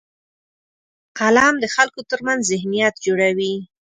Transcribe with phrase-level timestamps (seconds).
[1.17, 3.55] قلم د خلکو ترمنځ ذهنیت جوړوي